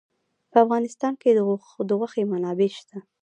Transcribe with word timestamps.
په 0.51 0.57
افغانستان 0.65 1.13
کې 1.21 1.29
د 1.89 1.91
غوښې 1.99 2.23
منابع 2.31 2.69
شته. 2.79 2.97